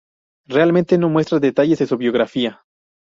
Realmente 0.47 0.97
no 0.97 1.09
muestra 1.09 1.37
detalles 1.37 1.77
de 1.77 1.85
su 1.85 1.95
biografía. 1.95 2.63